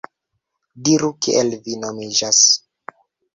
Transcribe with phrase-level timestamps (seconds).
[0.87, 2.41] Diru, kiel vi nomiĝas?